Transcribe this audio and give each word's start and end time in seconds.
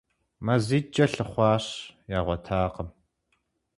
МазитӀкӀэ 0.45 1.05
лъыхъуащ, 1.11 1.65
ягъуэтакъым. 2.17 2.89